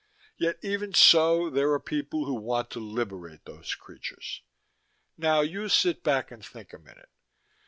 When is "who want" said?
2.25-2.71